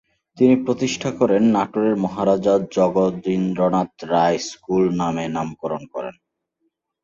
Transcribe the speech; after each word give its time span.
তিনি 0.37 0.55
প্রতিষ্ঠা 0.65 1.09
করেন, 1.11 1.43
নাটোরের 1.51 1.95
মহারাজা 1.95 2.55
জগদিন্দ্রনাথ 2.71 3.91
রায় 4.03 4.39
স্কুল 4.49 4.83
নামে 4.95 5.25
নামকরণ 5.27 5.83
করেন। 5.93 6.15